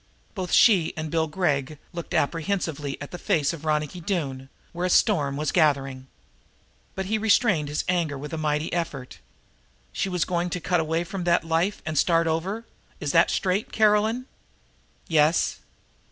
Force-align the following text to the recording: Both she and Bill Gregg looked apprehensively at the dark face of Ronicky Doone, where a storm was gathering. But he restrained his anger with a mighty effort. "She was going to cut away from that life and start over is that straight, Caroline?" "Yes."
Both 0.33 0.51
she 0.51 0.95
and 0.97 1.11
Bill 1.11 1.27
Gregg 1.27 1.77
looked 1.93 2.15
apprehensively 2.15 2.99
at 2.99 3.11
the 3.11 3.19
dark 3.19 3.25
face 3.27 3.53
of 3.53 3.65
Ronicky 3.65 4.01
Doone, 4.01 4.49
where 4.73 4.87
a 4.87 4.89
storm 4.89 5.37
was 5.37 5.51
gathering. 5.51 6.07
But 6.95 7.05
he 7.05 7.19
restrained 7.19 7.69
his 7.69 7.83
anger 7.87 8.17
with 8.17 8.33
a 8.33 8.37
mighty 8.39 8.73
effort. 8.73 9.19
"She 9.93 10.09
was 10.09 10.25
going 10.25 10.49
to 10.49 10.59
cut 10.59 10.79
away 10.79 11.03
from 11.03 11.23
that 11.25 11.43
life 11.43 11.83
and 11.85 11.99
start 11.99 12.25
over 12.25 12.65
is 12.99 13.11
that 13.11 13.29
straight, 13.29 13.71
Caroline?" 13.71 14.25
"Yes." 15.07 15.59